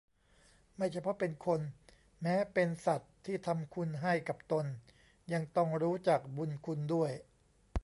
[0.75, 1.61] ไม่เฉพาะเป็นคน
[2.21, 4.65] แม้เป็นสัตว์ที่ทำคุณให้กับตน
[5.33, 7.11] ยังต้องรู้จักบุญคุณด้วย